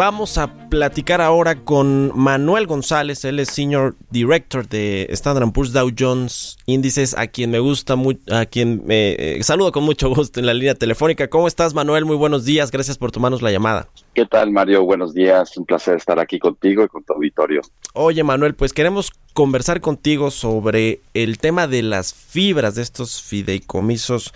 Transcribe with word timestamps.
Vamos 0.00 0.38
a 0.38 0.70
platicar 0.70 1.20
ahora 1.20 1.56
con 1.62 2.18
Manuel 2.18 2.66
González, 2.66 3.22
él 3.26 3.38
es 3.38 3.50
Senior 3.50 3.96
Director 4.08 4.66
de 4.66 5.06
Standard 5.10 5.52
Poor's 5.52 5.74
Dow 5.74 5.90
Jones 5.94 6.56
Índices, 6.64 7.14
a 7.18 7.26
quien 7.26 7.50
me 7.50 7.58
gusta 7.58 7.96
mucho, 7.96 8.20
a 8.34 8.46
quien 8.46 8.80
me 8.86 9.10
eh, 9.18 9.42
saludo 9.42 9.72
con 9.72 9.84
mucho 9.84 10.08
gusto 10.08 10.40
en 10.40 10.46
la 10.46 10.54
línea 10.54 10.74
telefónica. 10.74 11.28
¿Cómo 11.28 11.46
estás, 11.46 11.74
Manuel? 11.74 12.06
Muy 12.06 12.16
buenos 12.16 12.46
días, 12.46 12.70
gracias 12.70 12.96
por 12.96 13.12
tomarnos 13.12 13.42
la 13.42 13.52
llamada. 13.52 13.88
¿Qué 14.14 14.24
tal, 14.24 14.50
Mario? 14.50 14.86
Buenos 14.86 15.12
días, 15.12 15.54
un 15.58 15.66
placer 15.66 15.96
estar 15.96 16.18
aquí 16.18 16.38
contigo 16.38 16.82
y 16.82 16.88
con 16.88 17.04
tu 17.04 17.12
auditorio. 17.12 17.60
Oye, 17.92 18.24
Manuel, 18.24 18.54
pues 18.54 18.72
queremos 18.72 19.12
conversar 19.34 19.82
contigo 19.82 20.30
sobre 20.30 21.00
el 21.12 21.36
tema 21.36 21.66
de 21.66 21.82
las 21.82 22.14
fibras 22.14 22.74
de 22.74 22.80
estos 22.80 23.22
fideicomisos 23.22 24.32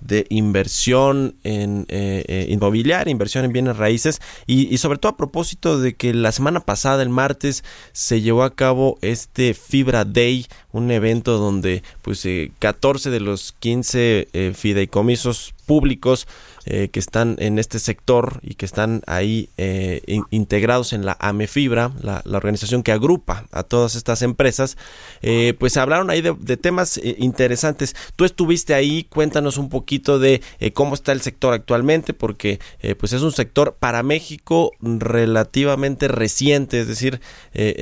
de 0.00 0.26
inversión 0.30 1.36
en 1.44 1.86
eh, 1.88 2.24
eh, 2.28 2.46
inmobiliaria, 2.48 3.10
inversión 3.10 3.44
en 3.44 3.52
bienes 3.52 3.76
raíces. 3.76 4.20
Y, 4.46 4.76
sobre 4.78 4.98
todo 4.98 5.12
a 5.12 5.16
propósito 5.16 5.80
de 5.80 5.94
que 5.94 6.14
la 6.14 6.32
semana 6.32 6.60
pasada, 6.60 7.02
el 7.02 7.08
martes, 7.08 7.64
se 7.92 8.20
llevó 8.20 8.42
a 8.42 8.54
cabo 8.54 8.98
este 9.02 9.54
Fibra 9.54 10.04
Day, 10.04 10.46
un 10.72 10.90
evento 10.90 11.38
donde 11.38 11.82
pues 12.02 12.26
14 12.58 13.08
eh, 13.08 13.12
de 13.12 13.20
los 13.20 13.54
15 13.60 14.52
fideicomisos 14.54 15.54
públicos 15.68 16.26
eh, 16.64 16.88
que 16.88 16.98
están 16.98 17.36
en 17.38 17.58
este 17.58 17.78
sector 17.78 18.40
y 18.42 18.54
que 18.54 18.66
están 18.66 19.02
ahí 19.06 19.48
eh, 19.56 20.02
integrados 20.30 20.92
en 20.92 21.06
la 21.06 21.16
AMEFibra, 21.20 21.92
la, 22.02 22.22
organización 22.26 22.82
que 22.82 22.92
agrupa 22.92 23.46
a 23.52 23.62
todas 23.62 23.94
estas 23.94 24.22
empresas, 24.22 24.76
eh, 25.22 25.54
pues 25.58 25.76
hablaron 25.76 26.10
ahí 26.10 26.20
de, 26.20 26.56
temas 26.56 27.00
interesantes. 27.02 27.94
Tú 28.16 28.24
estuviste 28.24 28.74
ahí, 28.74 29.04
cuéntanos 29.04 29.58
un 29.58 29.68
poquito 29.68 30.18
de 30.18 30.40
cómo 30.74 30.94
está 30.94 31.12
el 31.12 31.20
sector 31.20 31.52
actualmente, 31.52 32.14
porque 32.14 32.58
pues 32.98 33.12
es 33.12 33.22
un 33.22 33.32
sector 33.32 33.76
para 33.78 34.02
México 34.02 34.72
relativamente 34.80 36.08
reciente, 36.08 36.80
es 36.80 36.88
decir, 36.88 37.20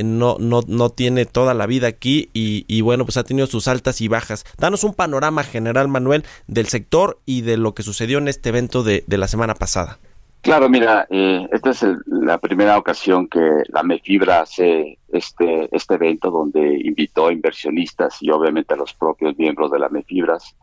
no, 0.05 0.37
no, 0.39 0.63
no 0.67 0.91
tiene 0.91 1.27
toda 1.27 1.55
la 1.55 1.67
vida 1.67 1.87
aquí 1.87 2.31
y, 2.35 2.65
y 2.69 2.81
bueno, 2.81 3.05
pues 3.05 3.17
ha 3.17 3.25
tenido 3.25 3.47
sus 3.47 3.69
altas 3.69 4.01
y 4.01 4.09
bajas. 4.09 4.45
Danos 4.59 4.85
un 4.85 4.95
panorama 4.95 5.45
general, 5.45 5.89
Manuel, 5.89 6.25
del 6.47 6.67
sector 6.67 7.21
y 7.25 7.43
de 7.43 7.57
lo 7.57 7.75
que 7.77 7.85
sucedió 7.85 8.19
en 8.19 8.27
este 8.27 8.49
evento 8.49 8.83
de, 8.83 9.05
la 9.07 9.29
semana 9.29 9.55
pasada. 9.55 9.99
Claro, 10.41 10.69
mira, 10.69 11.07
eh, 11.11 11.47
esta 11.53 11.71
es 11.71 11.85
la 12.07 12.39
primera 12.39 12.79
ocasión 12.79 13.29
que 13.29 13.63
la 13.69 13.83
MEFIBRA 13.83 14.41
hace 14.41 14.99
este, 15.09 15.69
este 15.73 15.95
evento 15.95 16.31
donde 16.31 16.81
invitó 16.85 17.29
a 17.29 17.33
inversionistas 17.33 18.19
y 18.21 18.31
obviamente 18.31 18.75
a 18.75 18.77
los 18.77 18.95
propios 18.95 19.37
miembros 19.39 19.71
de 19.71 19.79
la 19.79 19.89
MEFIBRAS 19.89 20.57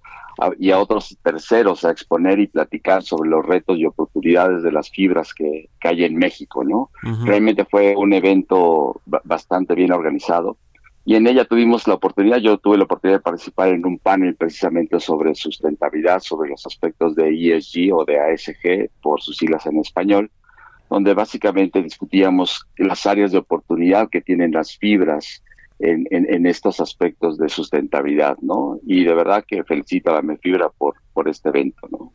y 0.57 0.71
a 0.71 0.79
otros 0.79 1.17
terceros 1.21 1.85
a 1.85 1.91
exponer 1.91 2.39
y 2.39 2.47
platicar 2.47 3.03
sobre 3.03 3.29
los 3.29 3.45
retos 3.45 3.77
y 3.77 3.85
oportunidades 3.85 4.63
de 4.63 4.71
las 4.71 4.89
fibras 4.89 5.33
que, 5.33 5.69
hay 5.81 6.03
en 6.05 6.15
México, 6.15 6.63
¿no? 6.63 6.89
Realmente 7.25 7.65
fue 7.65 7.93
un 7.95 8.13
evento 8.13 9.01
bastante 9.05 9.75
bien 9.75 9.91
organizado 9.91 10.57
y 11.05 11.15
en 11.15 11.27
ella 11.27 11.45
tuvimos 11.45 11.87
la 11.87 11.95
oportunidad, 11.95 12.37
yo 12.37 12.57
tuve 12.57 12.77
la 12.77 12.85
oportunidad 12.85 13.19
de 13.19 13.23
participar 13.23 13.69
en 13.69 13.85
un 13.85 13.99
panel 13.99 14.35
precisamente 14.35 14.99
sobre 14.99 15.35
sustentabilidad, 15.35 16.21
sobre 16.21 16.49
los 16.49 16.65
aspectos 16.65 17.15
de 17.15 17.29
ESG 17.29 17.93
o 17.93 18.05
de 18.05 18.19
ASG, 18.19 18.89
por 19.01 19.21
sus 19.21 19.35
siglas 19.35 19.65
en 19.65 19.79
español, 19.79 20.31
donde 20.89 21.13
básicamente 21.13 21.83
discutíamos 21.83 22.65
las 22.77 23.05
áreas 23.05 23.33
de 23.33 23.39
oportunidad 23.39 24.09
que 24.09 24.21
tienen 24.21 24.51
las 24.51 24.77
fibras 24.77 25.43
en, 25.79 26.07
en, 26.09 26.45
estos 26.45 26.79
aspectos 26.79 27.37
de 27.37 27.49
sustentabilidad, 27.49 28.37
¿no? 28.41 28.79
Y 28.85 29.03
de 29.03 29.13
verdad 29.13 29.43
que 29.45 29.63
felicito 29.65 30.11
a 30.11 30.13
la 30.13 30.21
MEFibra 30.21 30.69
por, 30.69 30.95
por 31.11 31.27
este 31.27 31.49
evento, 31.49 31.89
¿no? 31.91 32.13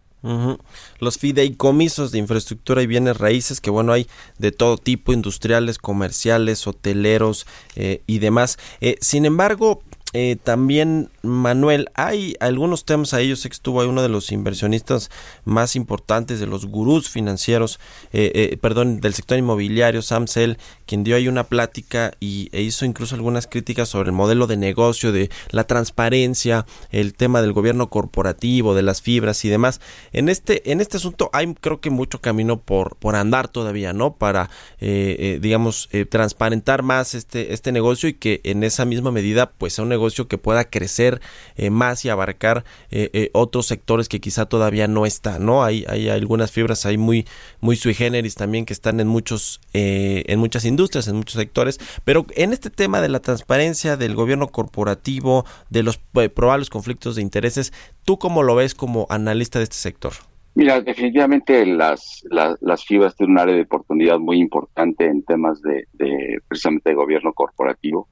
Los 0.98 1.18
fideicomisos 1.18 2.10
de 2.10 2.18
infraestructura 2.18 2.82
y 2.82 2.86
bienes 2.86 3.16
raíces, 3.16 3.60
que 3.60 3.70
bueno, 3.70 3.92
hay 3.92 4.08
de 4.38 4.52
todo 4.52 4.76
tipo, 4.76 5.12
industriales, 5.12 5.78
comerciales, 5.78 6.66
hoteleros 6.66 7.46
eh, 7.76 8.02
y 8.06 8.18
demás. 8.18 8.58
Eh, 8.80 8.96
sin 9.00 9.24
embargo, 9.24 9.82
eh, 10.14 10.36
también, 10.42 11.10
Manuel, 11.22 11.90
hay 11.92 12.34
algunos 12.40 12.86
temas 12.86 13.12
a 13.12 13.20
ellos. 13.20 13.44
Estuvo 13.44 13.86
uno 13.86 14.00
de 14.00 14.08
los 14.08 14.32
inversionistas 14.32 15.10
más 15.44 15.76
importantes, 15.76 16.40
de 16.40 16.46
los 16.46 16.64
gurús 16.64 17.10
financieros, 17.10 17.78
eh, 18.12 18.32
eh, 18.34 18.56
perdón, 18.56 19.00
del 19.00 19.12
sector 19.12 19.36
inmobiliario, 19.38 20.00
Sam 20.00 20.26
Sell, 20.26 20.56
quien 20.86 21.04
dio 21.04 21.16
ahí 21.16 21.28
una 21.28 21.44
plática 21.44 22.12
y, 22.20 22.48
e 22.52 22.62
hizo 22.62 22.86
incluso 22.86 23.16
algunas 23.16 23.46
críticas 23.46 23.90
sobre 23.90 24.08
el 24.08 24.14
modelo 24.14 24.46
de 24.46 24.56
negocio, 24.56 25.12
de 25.12 25.30
la 25.50 25.64
transparencia, 25.64 26.64
el 26.90 27.12
tema 27.12 27.42
del 27.42 27.52
gobierno 27.52 27.90
corporativo, 27.90 28.74
de 28.74 28.82
las 28.82 29.02
fibras 29.02 29.44
y 29.44 29.50
demás. 29.50 29.80
En 30.12 30.30
este, 30.30 30.72
en 30.72 30.80
este 30.80 30.96
asunto 30.96 31.28
hay, 31.34 31.52
creo 31.54 31.80
que 31.80 31.90
mucho 31.90 32.22
camino 32.22 32.58
por, 32.60 32.96
por 32.96 33.14
andar 33.14 33.48
todavía, 33.48 33.92
¿no? 33.92 34.14
Para, 34.14 34.48
digamos, 34.80 35.90
transparentar 36.08 36.82
más 36.82 37.14
este, 37.14 37.52
este 37.52 37.72
negocio 37.72 38.08
y 38.08 38.14
que 38.14 38.40
en 38.44 38.64
esa 38.64 38.86
misma 38.86 39.10
medida, 39.10 39.50
pues, 39.50 39.74
sea 39.74 39.82
un 39.82 39.90
negocio 39.90 39.97
que 40.28 40.38
pueda 40.38 40.64
crecer 40.64 41.20
eh, 41.56 41.70
más 41.70 42.04
y 42.04 42.08
abarcar 42.08 42.64
eh, 42.90 43.10
eh, 43.12 43.30
otros 43.32 43.66
sectores 43.66 44.08
que 44.08 44.20
quizá 44.20 44.46
todavía 44.46 44.88
no 44.88 45.06
está, 45.06 45.38
¿no? 45.38 45.64
Hay, 45.64 45.84
hay 45.88 46.08
algunas 46.08 46.50
fibras 46.50 46.86
ahí 46.86 46.98
muy, 46.98 47.26
muy 47.60 47.76
sui 47.76 47.94
generis 47.94 48.34
también 48.34 48.64
que 48.64 48.72
están 48.72 49.00
en 49.00 49.08
muchos, 49.08 49.60
en 49.72 50.38
muchas 50.38 50.64
industrias, 50.64 51.08
en 51.08 51.16
muchos 51.16 51.34
sectores, 51.34 51.78
pero 52.04 52.26
en 52.34 52.52
este 52.52 52.70
tema 52.70 53.00
de 53.00 53.08
la 53.08 53.20
transparencia, 53.20 53.96
del 53.96 54.14
gobierno 54.14 54.48
corporativo, 54.48 55.44
de 55.70 55.82
los 55.82 55.98
probables 55.98 56.70
conflictos 56.70 57.16
de 57.16 57.22
intereses, 57.22 57.72
¿tú 58.04 58.18
cómo 58.18 58.42
lo 58.42 58.54
ves 58.54 58.74
como 58.74 59.06
analista 59.10 59.58
de 59.58 59.64
este 59.64 59.76
sector? 59.76 60.12
Mira, 60.58 60.80
definitivamente 60.80 61.64
las, 61.64 62.24
las, 62.30 62.84
fibras 62.84 63.14
tienen 63.14 63.34
un 63.34 63.38
área 63.38 63.54
de 63.54 63.62
oportunidad 63.62 64.18
muy 64.18 64.40
importante 64.40 65.06
en 65.06 65.22
temas 65.22 65.62
de, 65.62 65.86
de 65.92 66.40
precisamente 66.48 66.90
de 66.90 66.96
gobierno 66.96 67.32
corporativo. 67.32 68.08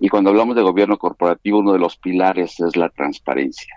Y 0.00 0.08
cuando 0.08 0.30
hablamos 0.30 0.56
de 0.56 0.62
gobierno 0.62 0.98
corporativo, 0.98 1.58
uno 1.58 1.72
de 1.72 1.78
los 1.78 1.96
pilares 1.96 2.60
es 2.60 2.76
la 2.76 2.88
transparencia. 2.88 3.74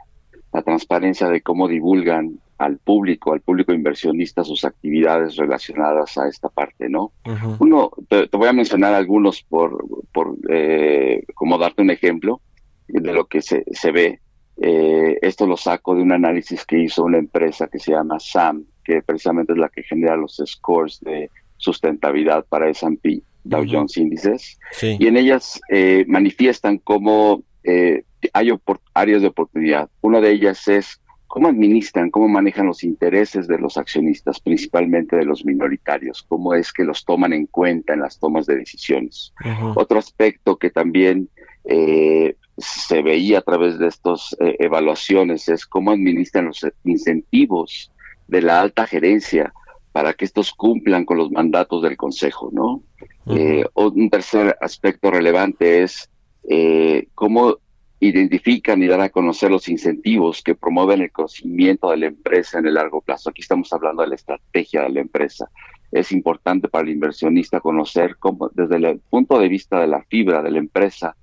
La 0.53 0.61
transparencia 0.61 1.27
de 1.29 1.41
cómo 1.41 1.67
divulgan 1.67 2.39
al 2.57 2.77
público, 2.77 3.33
al 3.33 3.41
público 3.41 3.73
inversionista, 3.73 4.43
sus 4.43 4.65
actividades 4.65 5.35
relacionadas 5.35 6.15
a 6.19 6.27
esta 6.27 6.47
parte, 6.49 6.89
¿no? 6.89 7.11
Uno, 7.59 7.89
te, 8.07 8.27
voy 8.31 8.47
a 8.47 8.53
mencionar 8.53 8.93
algunos 8.93 9.41
por, 9.41 9.83
por 10.13 10.37
eh, 10.47 11.23
como 11.33 11.57
darte 11.57 11.81
un 11.81 11.89
ejemplo 11.89 12.39
de 12.87 13.13
lo 13.13 13.25
que 13.25 13.41
se, 13.41 13.63
se 13.71 13.91
ve. 13.91 14.19
Eh, 14.61 15.17
esto 15.23 15.47
lo 15.47 15.57
saco 15.57 15.95
de 15.95 16.03
un 16.03 16.11
análisis 16.11 16.63
que 16.65 16.77
hizo 16.77 17.03
una 17.03 17.17
empresa 17.17 17.67
que 17.67 17.79
se 17.79 17.93
llama 17.93 18.19
SAM, 18.19 18.65
que 18.83 19.01
precisamente 19.01 19.53
es 19.53 19.57
la 19.57 19.69
que 19.69 19.81
genera 19.81 20.15
los 20.15 20.39
scores 20.45 20.99
de 20.99 21.31
sustentabilidad 21.57 22.45
para 22.47 22.69
S&P. 22.69 23.23
Dow 23.43 23.65
Jones 23.67 23.97
Índices, 23.97 24.59
y 24.81 25.07
en 25.07 25.17
ellas 25.17 25.59
eh, 25.69 26.05
manifiestan 26.07 26.77
cómo 26.77 27.43
eh, 27.63 28.03
hay 28.33 28.49
áreas 28.93 29.21
de 29.21 29.27
oportunidad. 29.27 29.89
Una 30.01 30.21
de 30.21 30.31
ellas 30.31 30.67
es 30.67 31.01
cómo 31.27 31.47
administran, 31.47 32.11
cómo 32.11 32.27
manejan 32.27 32.67
los 32.67 32.83
intereses 32.83 33.47
de 33.47 33.57
los 33.57 33.77
accionistas, 33.77 34.39
principalmente 34.39 35.15
de 35.15 35.25
los 35.25 35.45
minoritarios, 35.45 36.23
cómo 36.27 36.53
es 36.53 36.71
que 36.71 36.83
los 36.83 37.05
toman 37.05 37.33
en 37.33 37.47
cuenta 37.47 37.93
en 37.93 38.01
las 38.01 38.19
tomas 38.19 38.45
de 38.45 38.57
decisiones. 38.57 39.33
Otro 39.75 39.97
aspecto 39.97 40.57
que 40.57 40.69
también 40.69 41.29
eh, 41.63 42.35
se 42.57 43.01
veía 43.01 43.39
a 43.39 43.43
través 43.43 43.79
de 43.79 43.87
estas 43.87 44.35
evaluaciones 44.39 45.47
es 45.47 45.65
cómo 45.65 45.91
administran 45.91 46.45
los 46.45 46.65
incentivos 46.83 47.91
de 48.27 48.41
la 48.41 48.61
alta 48.61 48.85
gerencia 48.85 49.53
para 49.91 50.13
que 50.13 50.25
estos 50.25 50.53
cumplan 50.53 51.05
con 51.05 51.17
los 51.17 51.31
mandatos 51.31 51.81
del 51.81 51.97
Consejo, 51.97 52.49
¿no? 52.51 52.81
Eh, 53.27 53.65
un 53.75 54.09
tercer 54.09 54.57
aspecto 54.61 55.11
relevante 55.11 55.83
es 55.83 56.09
eh, 56.49 57.07
cómo 57.13 57.57
identifican 57.99 58.81
y 58.81 58.87
dan 58.87 59.01
a 59.01 59.09
conocer 59.09 59.51
los 59.51 59.69
incentivos 59.69 60.41
que 60.41 60.55
promueven 60.55 61.01
el 61.01 61.11
crecimiento 61.11 61.91
de 61.91 61.97
la 61.97 62.05
empresa 62.07 62.57
en 62.57 62.65
el 62.65 62.73
largo 62.73 63.01
plazo. 63.01 63.29
Aquí 63.29 63.41
estamos 63.41 63.71
hablando 63.73 64.01
de 64.01 64.09
la 64.09 64.15
estrategia 64.15 64.81
de 64.81 64.89
la 64.89 65.01
empresa. 65.01 65.49
Es 65.91 66.11
importante 66.11 66.67
para 66.67 66.83
el 66.83 66.93
inversionista 66.93 67.59
conocer 67.59 68.15
cómo, 68.17 68.49
desde 68.55 68.77
el 68.77 68.99
punto 69.01 69.37
de 69.37 69.47
vista 69.49 69.79
de 69.79 69.87
la 69.87 70.01
fibra 70.03 70.41
de 70.41 70.49
la 70.49 70.57
empresa, 70.57 71.15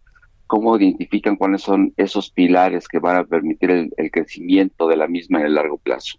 cómo 0.46 0.76
identifican 0.76 1.36
cuáles 1.36 1.62
son 1.62 1.92
esos 1.96 2.30
pilares 2.30 2.86
que 2.86 3.00
van 3.00 3.16
a 3.16 3.24
permitir 3.24 3.70
el, 3.70 4.10
crecimiento 4.12 4.86
de 4.86 4.96
la 4.96 5.08
misma 5.08 5.40
en 5.40 5.46
el 5.46 5.54
largo 5.54 5.78
plazo. 5.78 6.18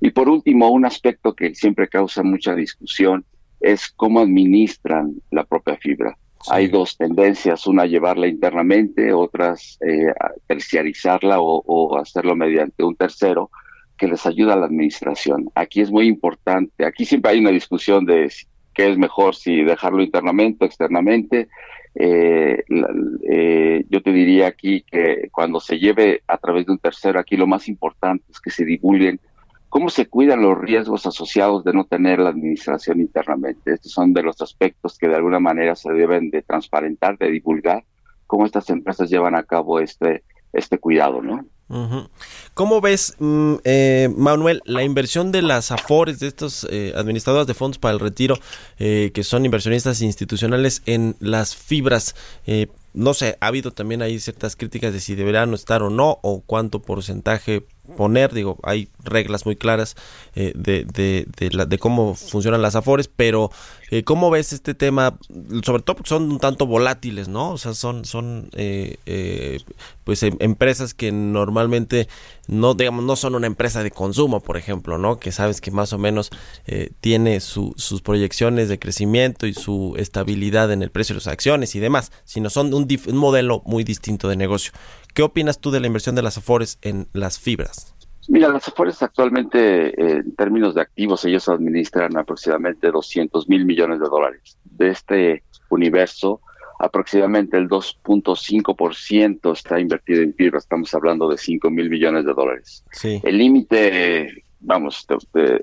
Y 0.00 0.10
por 0.10 0.28
último, 0.28 0.70
un 0.70 0.86
aspecto 0.86 1.34
que 1.34 1.54
siempre 1.54 1.88
causa 1.88 2.22
mucha 2.24 2.54
discusión 2.54 3.24
es 3.60 3.90
cómo 3.90 4.20
administran 4.20 5.14
la 5.30 5.44
propia 5.44 5.76
fibra. 5.76 6.16
Hay 6.48 6.68
dos 6.68 6.96
tendencias, 6.96 7.66
una 7.66 7.84
llevarla 7.84 8.26
internamente, 8.26 9.12
otras 9.12 9.78
eh, 9.86 10.12
terciarizarla 10.46 11.36
o, 11.38 11.98
hacerlo 11.98 12.34
mediante 12.34 12.82
un 12.82 12.96
tercero 12.96 13.50
que 13.98 14.08
les 14.08 14.24
ayuda 14.24 14.54
a 14.54 14.56
la 14.56 14.66
administración. 14.66 15.50
Aquí 15.54 15.82
es 15.82 15.90
muy 15.90 16.06
importante, 16.06 16.86
aquí 16.86 17.04
siempre 17.04 17.32
hay 17.32 17.40
una 17.40 17.50
discusión 17.50 18.06
de 18.06 18.32
qué 18.72 18.90
es 18.90 18.96
mejor, 18.96 19.34
si 19.34 19.62
dejarlo 19.62 20.02
internamente 20.02 20.64
o 20.64 20.66
externamente. 20.66 21.48
Eh, 21.94 22.64
eh, 23.30 23.84
yo 23.90 24.02
te 24.02 24.12
diría 24.12 24.46
aquí 24.46 24.82
que 24.90 25.28
cuando 25.30 25.60
se 25.60 25.78
lleve 25.78 26.22
a 26.26 26.38
través 26.38 26.64
de 26.64 26.72
un 26.72 26.78
tercero, 26.78 27.18
aquí 27.18 27.36
lo 27.36 27.46
más 27.46 27.68
importante 27.68 28.24
es 28.30 28.40
que 28.40 28.50
se 28.50 28.64
divulguen 28.64 29.20
¿Cómo 29.70 29.88
se 29.88 30.08
cuidan 30.08 30.42
los 30.42 30.58
riesgos 30.58 31.06
asociados 31.06 31.62
de 31.62 31.72
no 31.72 31.84
tener 31.84 32.18
la 32.18 32.30
administración 32.30 33.00
internamente? 33.00 33.72
Estos 33.72 33.92
son 33.92 34.12
de 34.12 34.24
los 34.24 34.42
aspectos 34.42 34.98
que 34.98 35.06
de 35.06 35.14
alguna 35.14 35.38
manera 35.38 35.76
se 35.76 35.92
deben 35.92 36.30
de 36.30 36.42
transparentar, 36.42 37.16
de 37.16 37.30
divulgar, 37.30 37.84
cómo 38.26 38.46
estas 38.46 38.68
empresas 38.70 39.08
llevan 39.08 39.36
a 39.36 39.44
cabo 39.44 39.78
este, 39.78 40.24
este 40.52 40.78
cuidado, 40.78 41.22
¿no? 41.22 41.44
¿Cómo 42.54 42.80
ves, 42.80 43.14
mm, 43.20 43.54
eh, 43.62 44.08
Manuel, 44.16 44.60
la 44.64 44.82
inversión 44.82 45.30
de 45.30 45.40
las 45.40 45.70
AFORES, 45.70 46.18
de 46.18 46.26
estos 46.26 46.66
eh, 46.68 46.92
administradoras 46.96 47.46
de 47.46 47.54
fondos 47.54 47.78
para 47.78 47.94
el 47.94 48.00
retiro, 48.00 48.34
eh, 48.80 49.12
que 49.14 49.22
son 49.22 49.44
inversionistas 49.44 50.02
institucionales 50.02 50.82
en 50.86 51.14
las 51.20 51.54
fibras? 51.54 52.16
no 52.92 53.14
sé, 53.14 53.38
ha 53.40 53.46
habido 53.46 53.70
también 53.70 54.02
ahí 54.02 54.18
ciertas 54.18 54.56
críticas 54.56 54.92
de 54.92 54.98
si 54.98 55.14
deberían 55.14 55.54
estar 55.54 55.84
o 55.84 55.90
no, 55.90 56.18
o 56.22 56.42
cuánto 56.44 56.82
porcentaje 56.82 57.64
poner, 57.96 58.32
digo, 58.32 58.58
hay 58.62 58.88
reglas 59.04 59.46
muy 59.46 59.56
claras 59.56 59.96
eh, 60.34 60.52
de, 60.54 60.84
de, 60.84 61.26
de, 61.36 61.66
de, 61.66 61.78
cómo 61.78 62.14
funcionan 62.14 62.62
las 62.62 62.76
afores, 62.76 63.08
pero 63.08 63.50
eh, 63.90 64.04
¿cómo 64.04 64.30
ves 64.30 64.52
este 64.52 64.74
tema? 64.74 65.18
Sobre 65.64 65.82
todo 65.82 65.96
porque 65.96 66.08
son 66.08 66.30
un 66.30 66.38
tanto 66.38 66.66
volátiles, 66.66 67.28
¿no? 67.28 67.50
O 67.50 67.58
sea, 67.58 67.74
son, 67.74 68.04
son 68.04 68.50
eh, 68.54 68.96
eh 69.06 69.60
pues 70.10 70.24
em, 70.24 70.36
empresas 70.40 70.92
que 70.92 71.12
normalmente 71.12 72.08
no, 72.48 72.74
digamos, 72.74 73.04
no 73.04 73.14
son 73.14 73.36
una 73.36 73.46
empresa 73.46 73.84
de 73.84 73.92
consumo, 73.92 74.40
por 74.40 74.56
ejemplo, 74.56 74.98
¿no? 74.98 75.20
Que 75.20 75.30
sabes 75.30 75.60
que 75.60 75.70
más 75.70 75.92
o 75.92 75.98
menos 75.98 76.30
tiene 77.00 77.38
su, 77.38 77.74
sus 77.76 78.02
proyecciones 78.02 78.68
de 78.68 78.80
crecimiento 78.80 79.46
y 79.46 79.54
su 79.54 79.94
estabilidad 79.96 80.72
en 80.72 80.82
el 80.82 80.90
precio 80.90 81.14
de 81.14 81.18
las 81.18 81.28
acciones 81.28 81.76
y 81.76 81.78
demás, 81.78 82.10
sino 82.24 82.50
son 82.50 82.74
un, 82.74 82.88
un 83.06 83.16
modelo 83.16 83.62
muy 83.66 83.84
distinto 83.84 84.28
de 84.28 84.34
negocio. 84.34 84.72
¿Qué 85.14 85.22
opinas 85.22 85.60
tú 85.60 85.70
de 85.70 85.78
la 85.78 85.86
inversión 85.86 86.16
de 86.16 86.22
las 86.22 86.38
Afores 86.38 86.80
en 86.82 87.06
las 87.12 87.38
fibras? 87.38 87.94
Mira, 88.26 88.48
las 88.48 88.66
Afores 88.66 89.00
actualmente, 89.04 89.90
eh, 89.90 90.22
en 90.24 90.34
términos 90.34 90.74
de 90.74 90.80
activos, 90.80 91.24
ellos 91.24 91.48
administran 91.48 92.16
aproximadamente 92.16 92.90
200 92.90 93.48
mil 93.48 93.64
millones 93.64 94.00
de 94.00 94.08
dólares. 94.08 94.58
De 94.64 94.88
este 94.88 95.44
universo, 95.68 96.40
aproximadamente 96.80 97.56
el 97.56 97.68
2.5% 97.68 99.52
está 99.52 99.78
invertido 99.78 100.22
en 100.22 100.34
fibras. 100.34 100.64
Estamos 100.64 100.92
hablando 100.94 101.28
de 101.28 101.38
5 101.38 101.70
mil 101.70 101.90
millones 101.90 102.24
de 102.24 102.32
dólares. 102.32 102.84
Sí. 102.92 103.20
El 103.22 103.38
límite 103.38 104.44
vamos, 104.60 105.06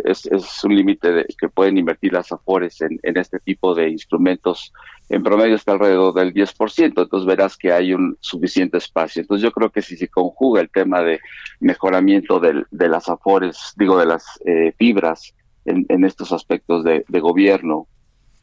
es, 0.04 0.64
un 0.64 0.76
límite 0.76 1.26
que 1.38 1.50
pueden 1.50 1.78
invertir 1.78 2.14
las 2.14 2.32
AFORES 2.32 2.82
en, 2.82 3.18
este 3.18 3.40
tipo 3.40 3.76
de 3.76 3.90
instrumentos. 3.90 4.74
En 5.10 5.24
promedio 5.24 5.56
está 5.56 5.74
alrededor 5.74 6.14
del 6.14 6.34
10%, 6.34 6.84
entonces 6.86 7.26
verás 7.26 7.58
que 7.58 7.72
hay 7.72 7.94
un 7.94 8.18
suficiente 8.20 8.78
espacio. 8.78 9.22
Entonces 9.22 9.44
yo 9.44 9.52
creo 9.52 9.70
que 9.70 9.82
si 9.82 9.96
se 9.96 10.08
conjuga 10.08 10.62
el 10.62 10.70
tema 10.70 11.02
de 11.02 11.20
mejoramiento 11.60 12.40
de, 12.40 12.66
las 12.72 13.08
AFORES, 13.08 13.74
digo, 13.78 13.98
de 13.98 14.06
las 14.06 14.26
eh, 14.46 14.74
fibras 14.78 15.34
en, 15.66 16.04
estos 16.04 16.32
aspectos 16.32 16.84
de 16.84 17.20
gobierno, 17.20 17.88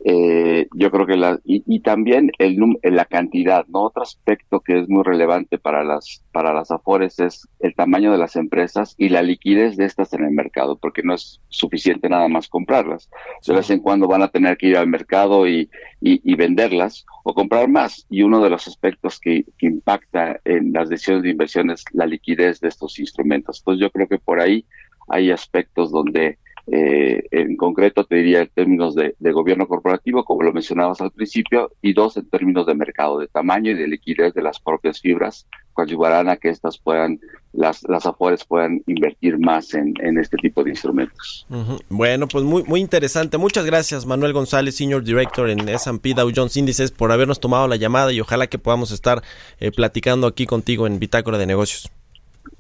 eh, 0.07 0.69
yo 0.75 0.91
creo 0.91 1.07
que 1.07 1.17
la, 1.17 1.41
y, 1.45 1.81
también 1.81 2.31
el, 2.39 2.59
la 2.83 3.07
cantidad, 3.07 3.67
¿no? 3.69 3.85
Otro 3.85 4.03
aspecto 4.03 4.61
que 4.61 4.81
es 4.81 4.87
muy 4.87 5.03
relevante 5.03 5.57
para 5.57 5.83
las, 5.83 6.23
para 6.31 6.53
las 6.53 6.71
afores 6.71 7.19
es 7.21 7.49
el 7.61 7.75
tamaño 7.75 8.13
de 8.13 8.19
las 8.19 8.37
empresas 8.37 8.95
y 8.99 9.09
la 9.09 9.23
liquidez 9.23 9.79
de 9.79 9.87
estas 9.87 10.13
en 10.13 10.25
el 10.25 10.33
mercado, 10.33 10.77
porque 10.77 11.03
no 11.03 11.15
es 11.15 11.41
suficiente 11.49 12.11
nada 12.11 12.29
más 12.29 12.49
comprarlas. 12.49 13.09
De 13.47 13.55
vez 13.55 13.71
en 13.71 13.81
cuando 13.81 14.07
van 14.07 14.21
a 14.21 14.29
tener 14.29 14.59
que 14.59 14.67
ir 14.67 14.77
al 14.77 14.89
mercado 14.89 15.49
y, 15.49 15.71
y, 16.03 16.35
venderlas 16.35 17.07
o 17.23 17.33
comprar 17.33 17.69
más. 17.69 18.07
Y 18.11 18.23
uno 18.23 18.43
de 18.43 18.51
los 18.51 18.69
aspectos 18.69 19.19
que, 19.19 19.47
que 19.57 19.67
impacta 19.69 20.39
en 20.45 20.75
las 20.75 20.91
decisiones 20.91 21.23
de 21.23 21.31
inversión 21.31 21.71
es 21.71 21.83
la 21.93 22.05
liquidez 22.05 22.61
de 22.61 22.69
estos 22.69 22.99
instrumentos. 22.99 23.63
Pues 23.65 23.79
yo 23.79 23.91
creo 23.91 24.07
que 24.07 24.19
por 24.19 24.39
ahí 24.39 24.67
hay 25.09 25.31
aspectos 25.31 25.91
donde 25.91 26.39
eh, 26.67 27.25
en 27.31 27.57
concreto 27.57 28.05
te 28.05 28.17
diría 28.17 28.41
en 28.41 28.49
términos 28.49 28.95
de, 28.95 29.15
gobierno 29.21 29.67
corporativo, 29.69 30.25
como 30.25 30.43
lo 30.43 30.53
mencionabas 30.53 31.01
al 31.01 31.11
principio, 31.11 31.73
y 31.83 31.93
dos 31.93 32.17
en 32.17 32.29
términos 32.31 32.67
de 32.67 32.75
mercado, 32.75 33.19
de 33.19 33.29
tamaño 33.29 33.73
y 33.73 33.75
de 33.75 33.87
liquidez 33.87 34.33
de 34.33 34.43
las 34.43 34.61
propias 34.61 35.01
fibras, 35.01 35.47
que 35.77 35.83
ayudarán 35.83 36.29
a 36.29 36.37
que 36.37 36.49
estas 36.49 36.79
puedan, 36.79 37.21
las, 37.53 37.83
las 37.89 38.07
afores 38.07 38.45
puedan 38.45 38.81
invertir 38.87 39.39
más 39.39 39.75
en, 39.75 39.95
este 40.19 40.37
tipo 40.39 40.63
de 40.65 40.71
instrumentos. 40.71 41.47
Bueno, 41.89 42.29
pues 42.29 42.45
muy, 42.45 42.63
muy 42.65 42.81
interesante. 42.81 43.37
Muchas 43.37 43.67
gracias, 43.67 44.07
Manuel 44.07 44.33
González, 44.33 44.77
Senior 44.77 45.03
Director 45.03 45.51
en 45.51 45.69
S&P 45.69 46.15
Dow 46.15 46.31
Jones 46.35 46.57
Índices, 46.57 46.91
por 46.93 47.13
habernos 47.13 47.41
tomado 47.41 47.69
la 47.69 47.77
llamada 47.77 48.13
y 48.13 48.21
ojalá 48.21 48.47
que 48.47 48.59
podamos 48.59 48.91
estar 48.93 49.23
eh, 49.59 49.71
platicando 49.71 50.27
aquí 50.27 50.47
contigo 50.47 50.87
en 50.87 50.99
Bitácora 50.99 51.39
de 51.39 51.47
Negocios. 51.47 51.91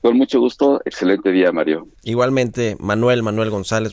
Con 0.04 0.18
mucho 0.18 0.38
gusto, 0.38 0.82
excelente 0.84 1.32
día, 1.32 1.50
Mario. 1.50 1.88
Igualmente, 2.02 2.76
Manuel, 2.78 3.22
Manuel 3.22 3.48
González. 3.48 3.92